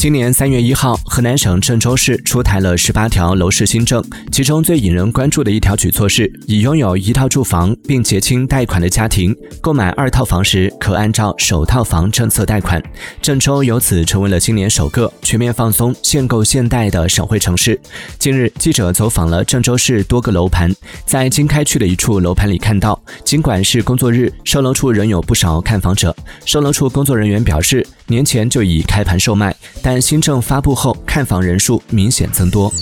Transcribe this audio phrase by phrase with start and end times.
[0.00, 12.82] 今年三月一号，河南省郑州市出台了十八条楼市新政，其中最引人关注的一条举措是，已拥有一套住房并结清贷款的家庭，购买二套房时可按照首套房政策贷款。
[13.20, 17.78] 郑州由此成为了今年首个全面放松限购限贷的省会城市。
[18.18, 20.74] 近日，记者走访了郑州市多个楼盘，
[21.04, 26.16] 在经开区的一处楼盘里看到，尽管是工作日，售楼处仍有不少看房者。
[26.46, 32.72] 售楼处工作人员表示，年前就已开盘售卖，但但新政发布后，看房人数明显增多。